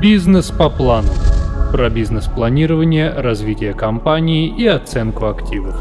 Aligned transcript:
Бизнес 0.00 0.52
по 0.52 0.70
плану. 0.70 1.08
Про 1.72 1.90
бизнес-планирование, 1.90 3.10
развитие 3.10 3.74
компании 3.74 4.46
и 4.56 4.64
оценку 4.64 5.26
активов. 5.26 5.74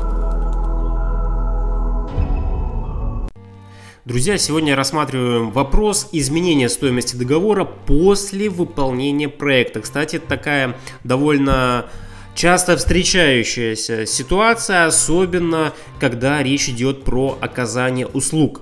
Друзья, 4.06 4.40
сегодня 4.40 4.76
рассматриваем 4.76 5.52
вопрос 5.52 6.10
изменения 6.14 6.68
стоимости 6.68 7.16
договора 7.16 7.64
после 7.66 8.50
выполнения 8.50 9.30
проекта. 9.30 9.82
Кстати, 9.82 10.18
такая 10.18 10.76
довольно 11.04 11.86
часто 12.34 12.76
встречающаяся 12.76 14.08
ситуация, 14.08 14.88
особенно 14.88 15.74
когда 16.00 16.42
речь 16.42 16.70
идет 16.70 17.04
про 17.04 17.38
оказание 17.40 18.08
услуг. 18.08 18.62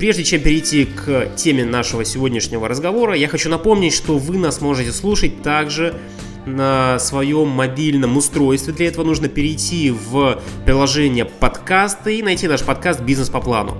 Прежде 0.00 0.24
чем 0.24 0.40
перейти 0.40 0.86
к 0.86 1.28
теме 1.36 1.62
нашего 1.62 2.06
сегодняшнего 2.06 2.66
разговора, 2.66 3.14
я 3.14 3.28
хочу 3.28 3.50
напомнить, 3.50 3.92
что 3.92 4.16
вы 4.16 4.38
нас 4.38 4.62
можете 4.62 4.92
слушать 4.92 5.42
также 5.42 5.94
на 6.46 6.98
своем 6.98 7.48
мобильном 7.48 8.16
устройстве. 8.16 8.72
Для 8.72 8.86
этого 8.88 9.04
нужно 9.04 9.28
перейти 9.28 9.90
в 9.90 10.40
приложение 10.64 11.26
подкасты 11.26 12.16
и 12.16 12.22
найти 12.22 12.48
наш 12.48 12.62
подкаст 12.62 13.02
«Бизнес 13.02 13.28
по 13.28 13.42
плану». 13.42 13.76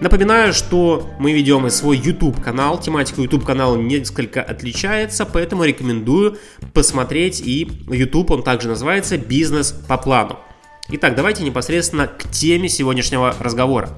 Напоминаю, 0.00 0.52
что 0.52 1.08
мы 1.20 1.30
ведем 1.30 1.68
и 1.68 1.70
свой 1.70 1.98
YouTube 1.98 2.42
канал. 2.42 2.80
Тематика 2.80 3.22
YouTube 3.22 3.44
канала 3.44 3.76
несколько 3.76 4.42
отличается, 4.42 5.24
поэтому 5.24 5.62
рекомендую 5.62 6.36
посмотреть 6.74 7.42
и 7.42 7.70
YouTube, 7.88 8.32
он 8.32 8.42
также 8.42 8.66
называется 8.66 9.18
«Бизнес 9.18 9.70
по 9.70 9.96
плану». 9.98 10.40
Итак, 10.88 11.14
давайте 11.14 11.44
непосредственно 11.44 12.08
к 12.08 12.28
теме 12.28 12.68
сегодняшнего 12.68 13.36
разговора. 13.38 13.90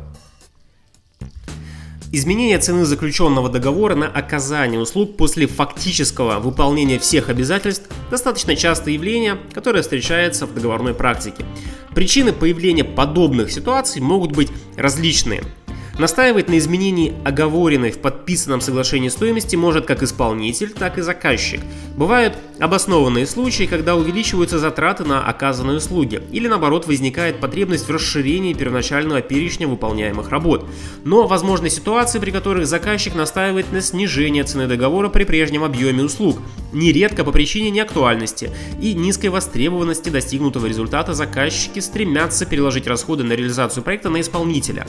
Изменение 2.15 2.59
цены 2.59 2.84
заключенного 2.84 3.48
договора 3.48 3.95
на 3.95 4.07
оказание 4.07 4.79
услуг 4.79 5.16
после 5.16 5.47
фактического 5.47 6.41
выполнения 6.41 6.98
всех 6.98 7.31
обязательств– 7.31 7.89
достаточно 8.11 8.55
частое 8.55 8.92
явление, 8.92 9.39
которое 9.55 9.81
встречается 9.81 10.45
в 10.45 10.53
договорной 10.53 10.92
практике. 10.92 11.42
Причины 11.95 12.34
появления 12.34 12.84
подобных 12.84 13.50
ситуаций 13.50 14.03
могут 14.03 14.33
быть 14.33 14.50
различные– 14.77 15.42
Настаивать 15.98 16.48
на 16.48 16.57
изменении 16.57 17.15
оговоренной 17.23 17.91
в 17.91 17.98
подписанном 17.98 18.62
соглашении 18.62 19.11
стоимости 19.11 19.57
может 19.57 19.85
как 19.85 20.03
исполнитель, 20.03 20.71
так 20.71 20.97
и 20.97 21.03
заказчик. 21.03 21.61
Бывают 21.97 22.34
обоснованные 22.59 23.27
случаи, 23.27 23.65
когда 23.65 23.95
увеличиваются 23.95 24.59
затраты 24.59 25.05
на 25.05 25.27
оказанные 25.27 25.77
услуги, 25.77 26.23
или 26.33 26.49
наоборот 26.49 26.87
возникает 26.87 27.41
потребность 27.41 27.87
в 27.87 27.91
расширении 27.91 28.55
первоначального 28.55 29.21
перечня 29.21 29.69
выполняемых 29.69 30.31
работ. 30.31 30.67
Но 31.05 31.27
возможны 31.27 31.69
ситуации, 31.69 32.19
при 32.19 32.31
которых 32.31 32.67
заказчик 32.67 33.15
настаивает 33.15 33.71
на 33.71 33.83
снижении 33.83 34.43
цены 34.43 34.67
договора 34.67 35.11
при 35.11 35.25
прежнем 35.25 35.62
объеме 35.62 36.05
услуг, 36.05 36.39
нередко 36.73 37.23
по 37.23 37.33
причине 37.33 37.71
неактуальности 37.71 38.51
и 38.81 38.95
низкой 38.95 39.29
востребованности 39.29 40.09
достигнутого 40.09 40.67
результата 40.67 41.12
заказчики 41.12 41.81
стремятся 41.81 42.47
переложить 42.47 42.87
расходы 42.87 43.25
на 43.25 43.34
реализацию 43.34 43.83
проекта 43.83 44.09
на 44.09 44.23
исполнителя. 44.23 44.87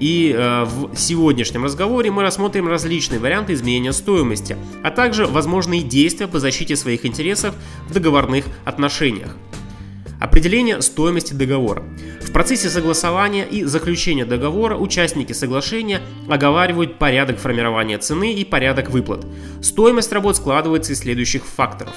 И 0.00 0.34
э, 0.34 0.64
в 0.64 0.96
сегодняшнем 0.96 1.64
разговоре 1.64 2.10
мы 2.10 2.22
рассмотрим 2.22 2.66
различные 2.66 3.20
варианты 3.20 3.52
изменения 3.52 3.92
стоимости, 3.92 4.56
а 4.82 4.90
также 4.90 5.26
возможные 5.26 5.82
действия 5.82 6.26
по 6.26 6.40
защите 6.40 6.74
своих 6.74 7.04
интересов 7.04 7.54
в 7.86 7.92
договорных 7.92 8.46
отношениях. 8.64 9.36
Определение 10.18 10.80
стоимости 10.82 11.34
договора. 11.34 11.82
В 12.20 12.32
процессе 12.32 12.68
согласования 12.68 13.44
и 13.44 13.64
заключения 13.64 14.24
договора 14.24 14.76
участники 14.76 15.32
соглашения 15.32 16.00
оговаривают 16.28 16.98
порядок 16.98 17.38
формирования 17.38 17.98
цены 17.98 18.34
и 18.34 18.44
порядок 18.44 18.90
выплат. 18.90 19.26
Стоимость 19.62 20.12
работ 20.12 20.36
складывается 20.36 20.92
из 20.92 21.00
следующих 21.00 21.44
факторов. 21.44 21.94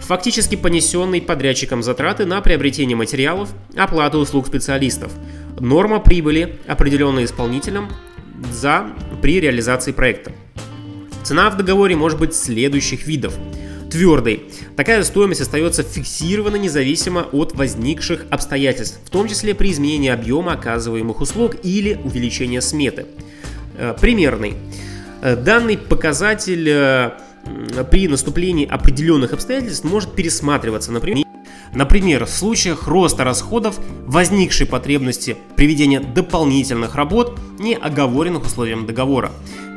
Фактически 0.00 0.56
понесенные 0.56 1.20
подрядчиком 1.20 1.82
затраты 1.82 2.24
на 2.24 2.40
приобретение 2.40 2.96
материалов, 2.96 3.50
оплата 3.76 4.16
услуг 4.18 4.46
специалистов, 4.46 5.12
норма 5.60 6.00
прибыли, 6.00 6.58
определенная 6.66 7.24
исполнителем 7.24 7.88
за 8.52 8.86
при 9.20 9.40
реализации 9.40 9.92
проекта. 9.92 10.32
Цена 11.22 11.50
в 11.50 11.56
договоре 11.56 11.96
может 11.96 12.18
быть 12.18 12.34
следующих 12.34 13.06
видов. 13.06 13.34
Твердый. 13.90 14.42
Такая 14.76 15.02
стоимость 15.02 15.40
остается 15.40 15.82
фиксированной 15.82 16.58
независимо 16.58 17.26
от 17.32 17.54
возникших 17.54 18.26
обстоятельств, 18.30 18.98
в 19.04 19.10
том 19.10 19.28
числе 19.28 19.54
при 19.54 19.70
изменении 19.72 20.10
объема 20.10 20.52
оказываемых 20.52 21.20
услуг 21.20 21.56
или 21.62 21.98
увеличении 22.04 22.60
сметы. 22.60 23.06
Э, 23.78 23.94
примерный. 23.98 24.54
Э, 25.22 25.36
данный 25.36 25.78
показатель 25.78 26.68
э, 26.68 27.10
при 27.90 28.08
наступлении 28.08 28.66
определенных 28.66 29.32
обстоятельств 29.32 29.84
может 29.84 30.14
пересматриваться, 30.14 30.92
например, 30.92 31.24
Например, 31.74 32.24
в 32.24 32.30
случаях 32.30 32.86
роста 32.86 33.24
расходов, 33.24 33.78
возникшей 34.06 34.66
потребности 34.66 35.36
приведения 35.56 36.00
дополнительных 36.00 36.94
работ, 36.94 37.38
не 37.58 37.74
оговоренных 37.74 38.44
условиям 38.44 38.86
договора, 38.86 39.32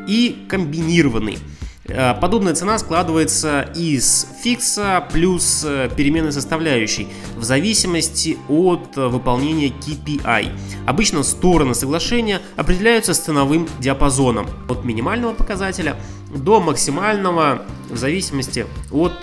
и 0.07 0.46
комбинированный. 0.50 1.38
Э, 1.85 2.13
подобная 2.19 2.53
цена 2.53 2.78
складывается 2.78 3.69
из 3.75 4.28
фикса 4.41 5.06
плюс 5.12 5.63
э, 5.66 5.90
переменной 5.96 6.31
составляющей 6.31 7.07
в 7.35 7.44
зависимости 7.44 8.38
от 8.47 8.97
э, 8.97 9.08
выполнения 9.08 9.68
KPI. 9.68 10.52
Обычно 10.85 11.23
стороны 11.23 11.75
соглашения 11.75 12.41
определяются 12.56 13.13
с 13.13 13.19
ценовым 13.19 13.68
диапазоном 13.79 14.47
от 14.69 14.85
минимального 14.85 15.34
показателя 15.34 15.97
до 16.34 16.62
максимального 16.62 17.63
в 17.90 17.97
зависимости 17.97 18.66
от 18.91 19.13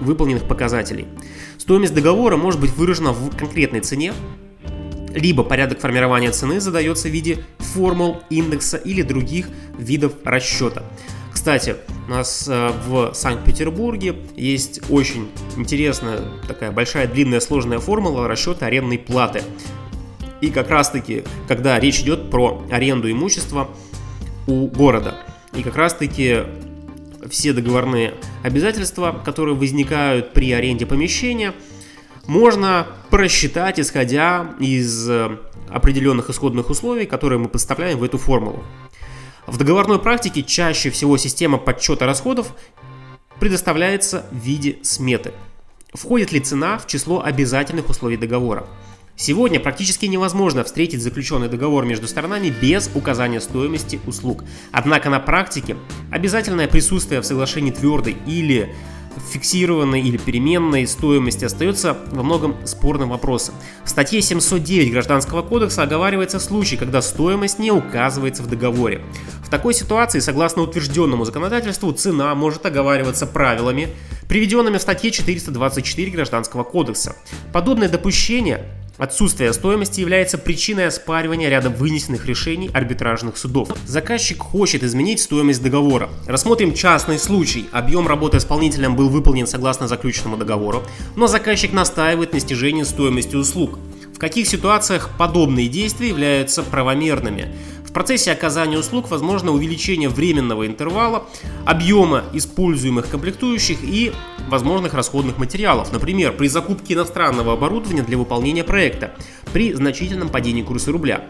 выполненных 0.00 0.44
показателей. 0.44 1.06
Стоимость 1.58 1.94
договора 1.94 2.36
может 2.36 2.60
быть 2.60 2.74
выражена 2.74 3.12
в 3.12 3.36
конкретной 3.36 3.80
цене, 3.80 4.12
либо 5.14 5.44
порядок 5.44 5.80
формирования 5.80 6.30
цены 6.30 6.60
задается 6.60 7.08
в 7.08 7.12
виде 7.12 7.44
формул, 7.58 8.18
индекса 8.30 8.76
или 8.76 9.02
других 9.02 9.48
видов 9.78 10.12
расчета. 10.24 10.82
Кстати, 11.32 11.76
у 12.06 12.10
нас 12.10 12.48
э, 12.48 12.70
в 12.86 13.12
Санкт-Петербурге 13.12 14.16
есть 14.36 14.80
очень 14.90 15.28
интересная 15.56 16.20
такая 16.48 16.72
большая 16.72 17.06
длинная 17.06 17.40
сложная 17.40 17.80
формула 17.80 18.26
расчета 18.28 18.66
арендной 18.66 18.98
платы. 18.98 19.42
И 20.40 20.50
как 20.50 20.70
раз 20.70 20.90
таки, 20.90 21.24
когда 21.48 21.78
речь 21.78 22.00
идет 22.00 22.30
про 22.30 22.62
аренду 22.70 23.10
имущества 23.10 23.68
у 24.46 24.66
города. 24.66 25.16
И 25.54 25.62
как 25.62 25.76
раз 25.76 25.94
таки 25.94 26.44
все 27.28 27.52
договорные 27.52 28.14
обязательства, 28.42 29.20
которые 29.24 29.54
возникают 29.54 30.32
при 30.32 30.52
аренде 30.52 30.86
помещения, 30.86 31.54
можно 32.26 32.86
просчитать, 33.10 33.78
исходя 33.78 34.54
из 34.58 35.08
э, 35.08 35.38
определенных 35.68 36.30
исходных 36.30 36.70
условий, 36.70 37.06
которые 37.06 37.38
мы 37.38 37.48
подставляем 37.48 37.98
в 37.98 38.04
эту 38.04 38.18
формулу. 38.18 38.64
В 39.46 39.58
договорной 39.58 39.98
практике 39.98 40.42
чаще 40.42 40.90
всего 40.90 41.16
система 41.18 41.58
подсчета 41.58 42.06
расходов 42.06 42.54
предоставляется 43.38 44.26
в 44.30 44.36
виде 44.36 44.78
сметы. 44.82 45.32
Входит 45.92 46.32
ли 46.32 46.40
цена 46.40 46.78
в 46.78 46.86
число 46.86 47.22
обязательных 47.22 47.90
условий 47.90 48.16
договора? 48.16 48.66
Сегодня 49.16 49.60
практически 49.60 50.06
невозможно 50.06 50.64
встретить 50.64 51.02
заключенный 51.02 51.48
договор 51.48 51.84
между 51.84 52.08
сторонами 52.08 52.52
без 52.60 52.90
указания 52.94 53.40
стоимости 53.40 54.00
услуг. 54.06 54.42
Однако 54.72 55.08
на 55.08 55.20
практике 55.20 55.76
обязательное 56.10 56.66
присутствие 56.66 57.20
в 57.20 57.24
соглашении 57.24 57.70
твердой 57.70 58.16
или 58.26 58.74
фиксированной 59.32 60.00
или 60.00 60.16
переменной 60.16 60.88
стоимости 60.88 61.44
остается 61.44 61.96
во 62.10 62.24
многом 62.24 62.66
спорным 62.66 63.10
вопросом. 63.10 63.54
В 63.84 63.88
статье 63.88 64.20
709 64.20 64.90
Гражданского 64.92 65.42
кодекса 65.42 65.84
оговаривается 65.84 66.40
случай, 66.40 66.76
когда 66.76 67.00
стоимость 67.00 67.60
не 67.60 67.70
указывается 67.70 68.42
в 68.42 68.48
договоре. 68.48 69.02
В 69.44 69.48
такой 69.48 69.74
ситуации, 69.74 70.18
согласно 70.18 70.62
утвержденному 70.62 71.24
законодательству, 71.24 71.92
цена 71.92 72.34
может 72.34 72.66
оговариваться 72.66 73.26
правилами, 73.26 73.90
приведенными 74.28 74.78
в 74.78 74.82
статье 74.82 75.12
424 75.12 76.10
Гражданского 76.10 76.64
кодекса. 76.64 77.14
Подобное 77.52 77.88
допущение 77.88 78.64
Отсутствие 78.96 79.52
стоимости 79.52 80.00
является 80.00 80.38
причиной 80.38 80.86
оспаривания 80.86 81.48
ряда 81.48 81.68
вынесенных 81.68 82.26
решений 82.26 82.70
арбитражных 82.72 83.36
судов. 83.36 83.68
Заказчик 83.86 84.38
хочет 84.38 84.84
изменить 84.84 85.20
стоимость 85.20 85.62
договора. 85.62 86.10
Рассмотрим 86.26 86.74
частный 86.74 87.18
случай. 87.18 87.66
Объем 87.72 88.06
работы 88.06 88.36
исполнителем 88.36 88.94
был 88.94 89.08
выполнен 89.08 89.48
согласно 89.48 89.88
заключенному 89.88 90.36
договору, 90.36 90.84
но 91.16 91.26
заказчик 91.26 91.72
настаивает 91.72 92.32
на 92.32 92.40
снижении 92.40 92.84
стоимости 92.84 93.34
услуг. 93.34 93.80
В 94.14 94.18
каких 94.18 94.46
ситуациях 94.46 95.10
подобные 95.18 95.68
действия 95.68 96.08
являются 96.08 96.62
правомерными? 96.62 97.52
процессе 97.94 98.32
оказания 98.32 98.76
услуг 98.76 99.08
возможно 99.08 99.52
увеличение 99.52 100.10
временного 100.10 100.66
интервала, 100.66 101.24
объема 101.64 102.24
используемых 102.34 103.08
комплектующих 103.08 103.78
и 103.82 104.12
возможных 104.48 104.94
расходных 104.94 105.38
материалов. 105.38 105.92
Например, 105.92 106.32
при 106.32 106.48
закупке 106.48 106.94
иностранного 106.94 107.52
оборудования 107.52 108.02
для 108.02 108.18
выполнения 108.18 108.64
проекта 108.64 109.14
при 109.52 109.72
значительном 109.72 110.28
падении 110.28 110.62
курса 110.62 110.92
рубля, 110.92 111.24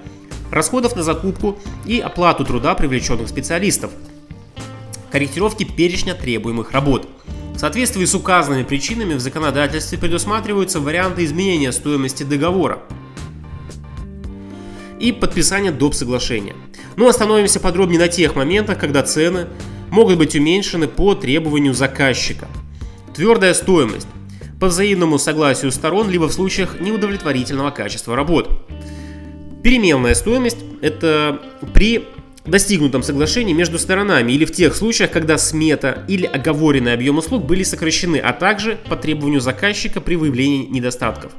расходов 0.51 0.97
на 0.97 1.03
закупку 1.03 1.59
и 1.85 2.01
оплату 2.01 2.45
труда 2.45 2.75
привлеченных 2.75 3.29
специалистов. 3.29 3.91
корректировки 5.11 5.65
перечня 5.65 6.15
требуемых 6.15 6.73
работ. 6.73 7.09
В 7.55 7.59
соответствии 7.59 8.05
с 8.05 8.15
указанными 8.17 8.65
причинами 8.65 9.15
в 9.15 9.21
законодательстве 9.21 9.97
предусматриваются 9.97 10.81
варианты 10.81 11.25
изменения 11.25 11.71
стоимости 11.71 12.25
договора 12.25 12.81
и 14.99 15.13
подписания 15.13 15.71
доп. 15.71 15.95
соглашения. 15.95 16.57
Но 16.97 17.07
остановимся 17.07 17.61
подробнее 17.61 18.01
на 18.01 18.09
тех 18.09 18.35
моментах, 18.35 18.79
когда 18.79 19.03
цены 19.03 19.47
могут 19.91 20.19
быть 20.19 20.35
уменьшены 20.35 20.89
по 20.89 21.15
требованию 21.15 21.75
заказчика. 21.75 22.49
Твердая 23.15 23.55
стоимость 23.55 24.09
по 24.59 24.67
взаимному 24.67 25.19
согласию 25.19 25.71
сторон, 25.71 26.11
либо 26.11 26.29
в 26.29 26.33
случаях 26.33 26.81
неудовлетворительного 26.81 27.71
качества 27.71 28.17
работ. 28.17 28.49
Переменная 29.63 30.15
стоимость– 30.15 30.59
это 30.83 31.41
при 31.73 32.07
достигнутом 32.45 33.03
соглашении 33.03 33.53
между 33.53 33.79
сторонами 33.79 34.33
или 34.33 34.45
в 34.45 34.53
тех 34.53 34.75
случаях, 34.75 35.11
когда 35.13 35.39
смета 35.39 36.05
или 36.09 36.27
оговоренный 36.27 36.93
объем 36.93 37.19
услуг 37.19 37.45
были 37.45 37.63
сокращены, 37.63 38.17
а 38.17 38.33
также 38.33 38.79
по 38.89 38.97
требованию 38.97 39.41
заказчика 39.41 40.01
при 40.01 40.17
выявлении 40.17 40.67
недостатков. 40.67 41.33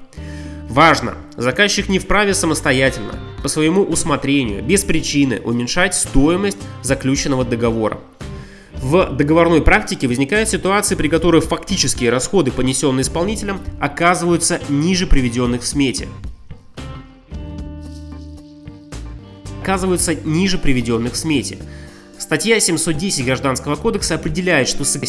Важно, 0.70 1.16
заказчик 1.38 1.90
не 1.90 2.00
вправе 2.00 2.34
самостоятельно, 2.34 3.14
по 3.44 3.50
своему 3.50 3.84
усмотрению, 3.84 4.64
без 4.64 4.84
причины 4.84 5.42
уменьшать 5.44 5.94
стоимость 5.94 6.58
заключенного 6.82 7.46
договора. 7.46 8.00
В 8.86 9.10
договорной 9.16 9.64
практике 9.64 10.08
возникают 10.08 10.48
ситуации, 10.48 10.94
при 10.94 11.08
которых 11.08 11.46
фактические 11.46 12.12
расходы, 12.12 12.52
понесенные 12.52 13.02
исполнителем, 13.02 13.60
оказываются 13.80 14.62
ниже 14.70 15.08
приведенных 15.08 15.64
в 15.64 15.66
смете. 15.66 16.08
Оказываются 19.64 20.14
ниже 20.14 20.60
приведенных 20.60 21.14
в 21.14 21.18
смете. 21.18 21.58
Статья 22.20 22.60
710 22.60 23.26
Гражданского 23.26 23.76
кодекса 23.76 24.14
определяет, 24.14 24.68
что 24.68 24.84
с 24.84 25.00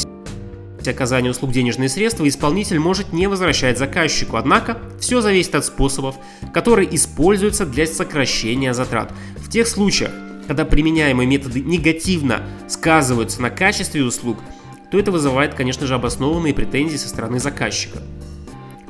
оказания 0.87 1.29
услуг 1.29 1.53
денежные 1.53 1.91
средства 1.91 2.27
исполнитель 2.27 2.79
может 2.79 3.13
не 3.13 3.27
возвращать 3.27 3.77
заказчику, 3.77 4.39
однако 4.39 4.79
все 4.99 5.21
зависит 5.21 5.55
от 5.55 5.67
способов, 5.67 6.15
которые 6.55 6.95
используются 6.97 7.67
для 7.67 7.87
сокращения 7.87 8.73
затрат. 8.73 9.13
В 9.37 9.51
тех 9.51 9.69
случаях, 9.69 10.13
когда 10.47 10.65
применяемые 10.65 11.27
методы 11.27 11.61
негативно 11.61 12.43
сказываются 12.69 13.43
на 13.43 13.51
качестве 13.51 14.05
услуг, 14.05 14.39
то 14.91 14.99
это 14.99 15.11
вызывает, 15.11 15.55
конечно 15.55 15.87
же, 15.87 15.95
обоснованные 15.95 16.55
претензии 16.55 16.97
со 16.97 17.09
стороны 17.09 17.41
заказчика. 17.41 17.99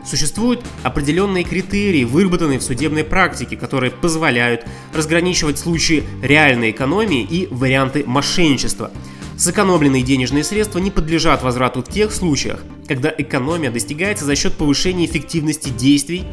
Существуют 0.04 0.64
определенные 0.84 1.42
критерии, 1.42 2.04
выработанные 2.04 2.60
в 2.60 2.62
судебной 2.62 3.02
практике, 3.02 3.56
которые 3.56 3.90
позволяют 3.90 4.64
разграничивать 4.94 5.58
случаи 5.58 6.04
реальной 6.22 6.70
экономии 6.70 7.22
и 7.22 7.48
варианты 7.50 8.04
мошенничества. 8.06 8.92
Сэкономленные 9.36 10.02
денежные 10.02 10.44
средства 10.44 10.78
не 10.78 10.90
подлежат 10.90 11.42
возврату 11.42 11.82
в 11.82 11.88
тех 11.88 12.12
случаях, 12.12 12.62
когда 12.86 13.12
экономия 13.16 13.70
достигается 13.70 14.24
за 14.24 14.36
счет 14.36 14.54
повышения 14.54 15.06
эффективности 15.06 15.70
действий 15.70 16.24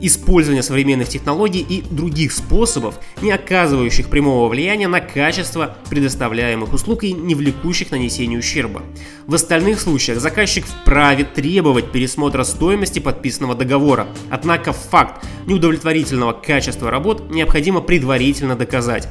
использования 0.00 0.62
современных 0.62 1.08
технологий 1.08 1.60
и 1.60 1.82
других 1.82 2.32
способов, 2.32 2.98
не 3.22 3.30
оказывающих 3.30 4.08
прямого 4.08 4.48
влияния 4.48 4.88
на 4.88 5.00
качество 5.00 5.76
предоставляемых 5.88 6.72
услуг 6.72 7.04
и 7.04 7.12
не 7.12 7.34
влекущих 7.34 7.90
нанесения 7.90 8.38
ущерба. 8.38 8.82
В 9.26 9.34
остальных 9.34 9.80
случаях 9.80 10.20
заказчик 10.20 10.64
вправе 10.64 11.24
требовать 11.24 11.92
пересмотра 11.92 12.44
стоимости 12.44 12.98
подписанного 12.98 13.54
договора, 13.54 14.08
однако 14.30 14.72
факт 14.72 15.24
неудовлетворительного 15.46 16.32
качества 16.32 16.90
работ 16.90 17.30
необходимо 17.30 17.80
предварительно 17.80 18.56
доказать. 18.56 19.08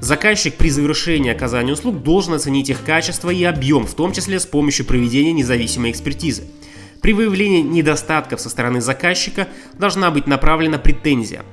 Заказчик 0.00 0.54
при 0.54 0.70
завершении 0.70 1.32
оказания 1.32 1.72
услуг 1.72 2.02
должен 2.02 2.34
оценить 2.34 2.70
их 2.70 2.84
качество 2.84 3.30
и 3.30 3.42
объем, 3.42 3.84
в 3.84 3.94
том 3.94 4.12
числе 4.12 4.38
с 4.38 4.46
помощью 4.46 4.86
проведения 4.86 5.32
независимой 5.32 5.90
экспертизы. 5.90 6.44
При 7.02 7.12
выявлении 7.12 7.60
недостатков 7.60 8.40
со 8.40 8.50
стороны 8.50 8.80
заказчика 8.80 9.48
должна 9.74 10.10
быть 10.10 10.26
направлена 10.26 10.78
претензия. 10.78 11.44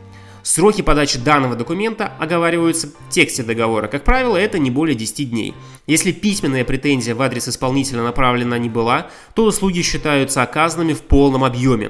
Сроки 0.45 0.83
подачи 0.83 1.17
данного 1.17 1.55
документа 1.55 2.11
оговариваются 2.19 2.87
в 2.87 3.09
тексте 3.09 3.41
договора. 3.41 3.87
Как 3.87 4.03
правило, 4.03 4.37
это 4.37 4.59
не 4.59 4.69
более 4.69 4.95
10 4.95 5.31
дней. 5.31 5.55
Если 5.87 6.11
письменная 6.11 6.63
претензия 6.63 7.15
в 7.15 7.21
адрес 7.23 7.47
исполнителя 7.47 8.03
направлена 8.03 8.59
не 8.59 8.69
была, 8.69 9.07
то 9.33 9.45
услуги 9.45 9.81
считаются 9.81 10.43
оказанными 10.43 10.93
в 10.93 11.01
полном 11.01 11.43
объеме. 11.43 11.89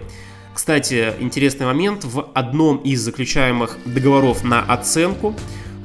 Кстати, 0.54 1.14
интересный 1.20 1.66
момент. 1.66 2.06
В 2.06 2.30
одном 2.34 2.78
из 2.78 3.02
заключаемых 3.02 3.78
договоров 3.86 4.46
на 4.46 4.62
оценку 4.62 5.36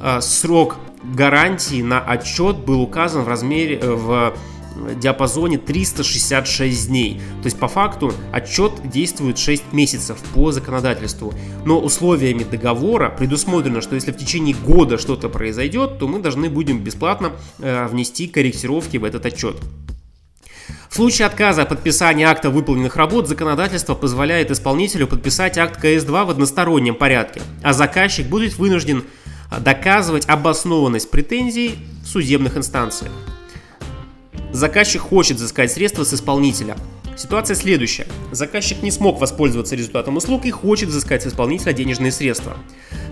э, 0.01 0.21
срок 0.21 0.77
гарантии 1.03 1.83
на 1.83 1.99
отчет 1.99 2.59
был 2.59 2.83
указан 2.83 3.23
в 3.23 3.29
размере 3.29 3.79
э, 3.79 3.91
в 3.91 4.33
диапазоне 5.01 5.59
366 5.59 6.89
дней. 6.89 7.21
То 7.43 7.47
есть 7.47 7.59
по 7.59 7.69
факту 7.69 8.13
отчет 8.33 8.73
действует 8.85 9.39
6 9.39 9.73
месяцев 9.73 10.19
по 10.35 10.53
законодательству. 10.53 11.33
Но 11.65 11.81
условиями 11.81 12.45
договора 12.45 13.11
предусмотрено, 13.11 13.81
что 13.81 13.95
если 13.95 14.13
в 14.13 14.17
течение 14.17 14.55
года 14.55 14.99
что-то 14.99 15.29
произойдет, 15.29 15.99
то 15.99 16.09
мы 16.09 16.21
должны 16.21 16.49
будем 16.49 16.81
бесплатно 16.81 17.33
э, 17.59 17.87
внести 17.87 18.27
корректировки 18.27 18.97
в 18.97 19.05
этот 19.05 19.27
отчет. 19.27 19.57
В 20.89 20.97
случае 20.97 21.27
отказа 21.27 21.63
от 21.63 21.69
подписания 21.69 22.27
акта 22.27 22.51
выполненных 22.51 22.97
работ 22.97 23.29
законодательство 23.29 23.95
позволяет 23.95 24.51
исполнителю 24.51 25.07
подписать 25.07 25.57
акт 25.57 25.83
КС-2 25.83 26.25
в 26.25 26.31
одностороннем 26.31 26.97
порядке, 26.97 27.43
а 27.63 27.73
заказчик 27.73 28.27
будет 28.27 28.59
вынужден 28.59 29.05
доказывать 29.61 30.29
обоснованность 30.29 31.11
претензий 31.11 31.79
в 32.03 32.07
судебных 32.09 32.57
инстанциях. 32.57 33.13
Заказчик 34.53 35.01
хочет 35.01 35.37
взыскать 35.37 35.71
средства 35.71 36.03
с 36.03 36.13
исполнителя. 36.13 36.77
Ситуация 37.17 37.55
следующая. 37.55 38.07
Заказчик 38.33 38.83
не 38.83 38.91
смог 38.91 39.21
воспользоваться 39.21 39.77
результатом 39.77 40.17
услуг 40.17 40.45
и 40.45 40.51
хочет 40.51 40.89
взыскать 40.89 41.23
с 41.23 41.27
исполнителя 41.27 41.73
денежные 41.73 42.11
средства. 42.11 42.57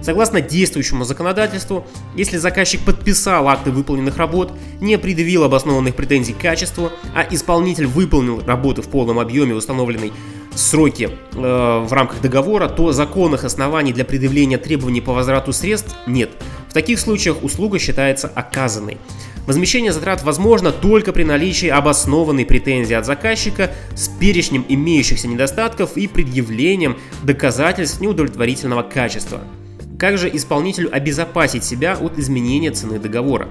Согласно 0.02 0.40
действующему 0.40 1.04
законодательству, 1.04 1.86
если 2.16 2.38
заказчик 2.38 2.80
подписал 2.80 3.46
акты 3.48 3.70
выполненных 3.70 4.16
работ, 4.16 4.52
не 4.80 4.98
предъявил 4.98 5.44
обоснованных 5.44 5.94
претензий 5.94 6.32
к 6.32 6.38
качеству, 6.38 6.90
а 7.14 7.22
исполнитель 7.30 7.86
выполнил 7.86 8.40
работы 8.44 8.82
в 8.82 8.88
полном 8.88 9.18
объеме 9.20 9.54
установленной 9.54 10.12
сроки 10.54 11.10
э, 11.34 11.84
в 11.86 11.92
рамках 11.92 12.20
договора, 12.20 12.68
то 12.68 12.92
законных 12.92 13.44
оснований 13.44 13.92
для 13.92 14.04
предъявления 14.04 14.58
требований 14.58 15.00
по 15.00 15.12
возврату 15.12 15.52
средств 15.52 15.94
нет. 16.06 16.30
В 16.68 16.72
таких 16.72 16.98
случаях 16.98 17.42
услуга 17.42 17.78
считается 17.78 18.30
оказанной. 18.34 18.98
Возмещение 19.48 19.94
затрат 19.94 20.22
возможно 20.24 20.72
только 20.72 21.10
при 21.10 21.22
наличии 21.24 21.68
обоснованной 21.68 22.44
претензии 22.44 22.92
от 22.92 23.06
заказчика 23.06 23.70
с 23.96 24.06
перечнем 24.08 24.62
имеющихся 24.68 25.26
недостатков 25.26 25.96
и 25.96 26.06
предъявлением 26.06 26.98
доказательств 27.22 28.02
неудовлетворительного 28.02 28.82
качества. 28.82 29.40
Как 29.98 30.18
же 30.18 30.28
исполнителю 30.30 30.94
обезопасить 30.94 31.64
себя 31.64 31.96
от 31.98 32.18
изменения 32.18 32.72
цены 32.72 32.98
договора? 32.98 33.48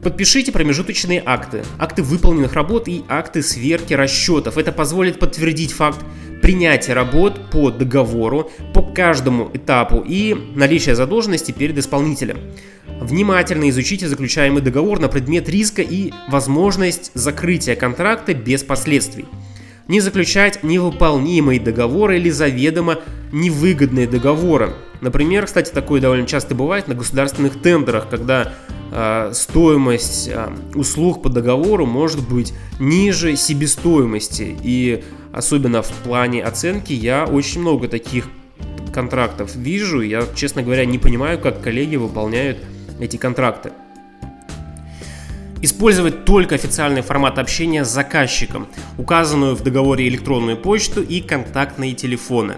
Подпишите 0.00 0.52
промежуточные 0.52 1.20
акты, 1.26 1.64
акты 1.76 2.04
выполненных 2.04 2.52
работ 2.52 2.86
и 2.86 3.02
акты 3.08 3.42
сверки 3.42 3.94
расчетов. 3.94 4.58
Это 4.58 4.70
позволит 4.70 5.18
подтвердить 5.18 5.72
факт 5.72 5.98
принятия 6.42 6.92
работ 6.92 7.50
по 7.50 7.70
договору 7.70 8.50
по 8.74 8.82
каждому 8.82 9.50
этапу 9.54 10.04
и 10.06 10.36
наличие 10.54 10.96
задолженности 10.96 11.52
перед 11.52 11.78
исполнителем. 11.78 12.38
Внимательно 13.00 13.70
изучите 13.70 14.08
заключаемый 14.08 14.60
договор 14.60 14.98
на 14.98 15.08
предмет 15.08 15.48
риска 15.48 15.82
и 15.82 16.12
возможность 16.28 17.12
закрытия 17.14 17.76
контракта 17.76 18.34
без 18.34 18.64
последствий. 18.64 19.24
Не 19.88 20.00
заключать 20.00 20.62
невыполнимые 20.62 21.60
договоры 21.60 22.18
или 22.18 22.30
заведомо 22.30 22.98
невыгодные 23.32 24.06
договоры. 24.06 24.74
Например, 25.00 25.46
кстати, 25.46 25.72
такое 25.72 26.00
довольно 26.00 26.26
часто 26.26 26.54
бывает 26.54 26.86
на 26.86 26.94
государственных 26.94 27.60
тендерах, 27.60 28.08
когда 28.08 28.52
стоимость 29.32 30.28
э, 30.28 30.50
услуг 30.74 31.22
по 31.22 31.28
договору 31.28 31.86
может 31.86 32.28
быть 32.28 32.52
ниже 32.78 33.36
себестоимости. 33.36 34.56
И 34.62 35.04
особенно 35.32 35.82
в 35.82 35.88
плане 36.04 36.44
оценки 36.44 36.92
я 36.92 37.24
очень 37.24 37.60
много 37.60 37.88
таких 37.88 38.28
контрактов 38.92 39.54
вижу. 39.54 40.00
Я, 40.00 40.24
честно 40.34 40.62
говоря, 40.62 40.84
не 40.84 40.98
понимаю, 40.98 41.38
как 41.38 41.62
коллеги 41.62 41.96
выполняют 41.96 42.58
эти 43.00 43.16
контракты. 43.16 43.72
Использовать 45.62 46.24
только 46.24 46.56
официальный 46.56 47.02
формат 47.02 47.38
общения 47.38 47.84
с 47.84 47.88
заказчиком, 47.88 48.66
указанную 48.98 49.54
в 49.54 49.62
договоре 49.62 50.08
электронную 50.08 50.56
почту 50.56 51.02
и 51.02 51.20
контактные 51.20 51.94
телефоны. 51.94 52.56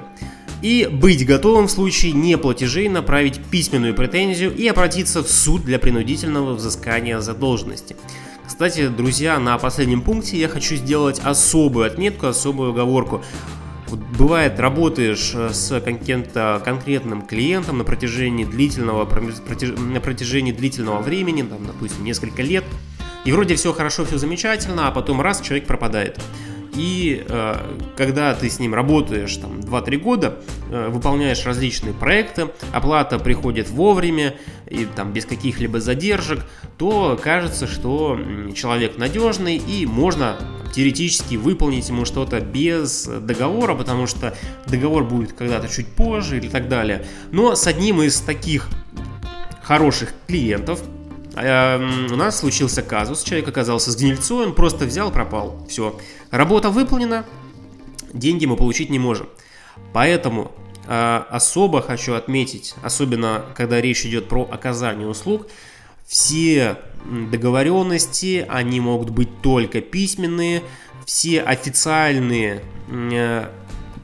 И 0.65 0.89
быть 0.91 1.27
готовым 1.27 1.67
в 1.67 1.71
случае 1.71 2.13
неплатежей 2.13 2.89
направить 2.89 3.39
письменную 3.51 3.95
претензию 3.95 4.51
и 4.57 4.67
обратиться 4.67 5.23
в 5.23 5.29
суд 5.29 5.63
для 5.63 5.79
принудительного 5.79 6.55
взыскания 6.55 7.21
задолженности. 7.21 7.97
Кстати, 8.47 8.89
друзья, 8.89 9.39
на 9.39 9.59
последнем 9.59 10.01
пункте 10.01 10.39
я 10.39 10.49
хочу 10.49 10.77
сделать 10.77 11.21
особую 11.23 11.87
отметку, 11.87 12.29
особую 12.29 12.71
оговорку. 12.71 13.23
Бывает, 14.19 14.59
работаешь 14.59 15.33
э, 15.35 15.51
с 15.53 15.79
каким-то 15.83 16.63
конкретным 16.65 17.27
клиентом 17.27 17.77
на 17.77 17.85
протяжении 17.85 18.47
длительного, 18.47 19.07
на 19.77 20.01
протяжении 20.01 20.53
длительного 20.53 21.03
времени, 21.03 21.43
там, 21.43 21.67
допустим, 21.67 22.05
несколько 22.05 22.41
лет, 22.41 22.65
И 23.27 23.33
вроде 23.33 23.55
все 23.57 23.75
хорошо, 23.75 24.07
все 24.07 24.17
замечательно, 24.17 24.89
а 24.89 24.93
потом 24.93 25.21
раз, 25.21 25.43
человек 25.43 25.67
пропадает. 25.67 26.19
И 26.75 27.25
э, 27.29 27.55
когда 27.97 28.35
ты 28.35 28.51
с 28.51 28.59
ним 28.59 28.75
работаешь 28.75 29.37
там 29.37 29.61
2-3 29.61 29.97
года, 29.99 30.39
э, 30.71 30.89
выполняешь 30.89 31.45
различные 31.45 31.95
проекты, 31.95 32.49
оплата 32.73 33.19
приходит 33.19 33.71
вовремя 33.71 34.35
и 34.69 34.85
там 34.85 35.13
без 35.13 35.25
каких-либо 35.25 35.81
задержек, 35.81 36.45
то 36.79 37.19
кажется, 37.23 37.67
что 37.67 38.19
человек 38.55 38.99
надежный 38.99 39.57
и 39.57 39.87
можно 39.87 40.37
теоретически 40.75 41.37
выполнить 41.37 41.89
ему 41.89 42.05
что-то 42.05 42.41
без 42.41 43.05
договора, 43.07 43.75
потому 43.75 44.07
что 44.07 44.37
договор 44.67 45.05
будет 45.05 45.33
когда-то 45.33 45.69
чуть 45.69 45.87
позже 45.87 46.39
или 46.39 46.49
так 46.49 46.69
далее. 46.69 47.07
Но 47.31 47.55
с 47.55 47.67
одним 47.67 48.03
из 48.03 48.21
таких 48.21 48.69
хороших 49.63 50.13
клиентов 50.27 50.83
у 51.37 52.17
нас 52.17 52.39
случился 52.39 52.83
казус, 52.83 53.23
человек 53.23 53.49
оказался 53.49 53.91
с 53.91 53.97
гнильцой, 53.97 54.47
он 54.47 54.55
просто 54.55 54.85
взял, 54.85 55.11
пропал. 55.11 55.67
Все. 55.69 55.99
Работа 56.31 56.71
выполнена, 56.71 57.25
деньги 58.13 58.47
мы 58.47 58.57
получить 58.57 58.91
не 58.91 58.99
можем. 58.99 59.29
Поэтому 59.93 60.53
э, 60.87 61.23
особо 61.31 61.83
хочу 61.83 62.15
отметить, 62.15 62.75
особенно 62.83 63.45
когда 63.57 63.81
речь 63.81 64.07
идет 64.07 64.29
про 64.29 64.43
оказание 64.43 65.09
услуг, 65.09 65.49
все 66.07 66.77
договоренности, 67.05 68.47
они 68.49 68.81
могут 68.81 69.11
быть 69.11 69.41
только 69.43 69.81
письменные, 69.81 70.63
все 71.05 71.41
официальные 71.41 72.63
э, 72.89 73.49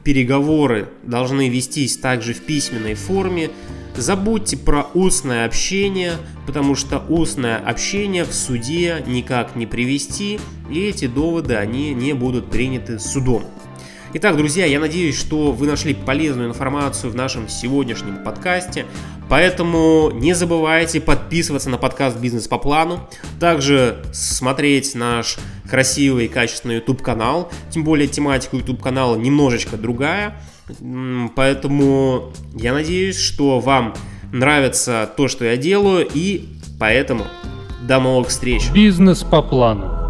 переговоры 0.03 0.89
должны 1.03 1.49
вестись 1.49 1.97
также 1.97 2.33
в 2.33 2.41
письменной 2.41 2.95
форме, 2.95 3.51
Забудьте 3.95 4.57
про 4.57 4.87
устное 4.93 5.45
общение, 5.45 6.13
потому 6.47 6.75
что 6.75 6.99
устное 7.09 7.57
общение 7.57 8.23
в 8.23 8.33
суде 8.33 9.03
никак 9.05 9.55
не 9.55 9.65
привести, 9.65 10.39
и 10.69 10.79
эти 10.81 11.07
доводы, 11.07 11.55
они 11.55 11.93
не 11.93 12.13
будут 12.13 12.49
приняты 12.49 12.99
судом. 12.99 13.43
Итак, 14.13 14.35
друзья, 14.35 14.65
я 14.65 14.81
надеюсь, 14.81 15.17
что 15.17 15.53
вы 15.53 15.67
нашли 15.67 15.93
полезную 15.93 16.49
информацию 16.49 17.11
в 17.11 17.15
нашем 17.15 17.47
сегодняшнем 17.47 18.21
подкасте. 18.23 18.85
Поэтому 19.29 20.11
не 20.13 20.33
забывайте 20.33 20.99
подписываться 20.99 21.69
на 21.69 21.77
подкаст 21.77 22.17
«Бизнес 22.17 22.49
по 22.49 22.57
плану». 22.57 23.07
Также 23.39 24.03
смотреть 24.11 24.95
наш 24.95 25.37
красивый 25.69 26.25
и 26.25 26.27
качественный 26.27 26.75
YouTube 26.75 27.01
канал. 27.01 27.49
Тем 27.69 27.85
более 27.85 28.09
тематика 28.09 28.57
YouTube 28.57 28.81
канала 28.81 29.15
немножечко 29.15 29.77
другая. 29.77 30.41
Поэтому 31.35 32.31
я 32.53 32.73
надеюсь, 32.73 33.19
что 33.19 33.59
вам 33.59 33.93
нравится 34.31 35.09
то, 35.17 35.27
что 35.27 35.45
я 35.45 35.57
делаю, 35.57 36.07
и 36.13 36.45
поэтому 36.79 37.25
до 37.87 37.99
новых 37.99 38.29
встреч. 38.29 38.69
Бизнес 38.71 39.23
по 39.23 39.41
плану. 39.41 40.00